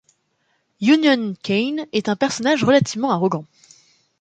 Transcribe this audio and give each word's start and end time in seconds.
Union 0.81 1.35
Cane 1.43 1.85
est 1.93 2.09
un 2.09 2.15
personnage 2.15 2.63
relativement 2.63 3.11
arrogant. 3.11 3.45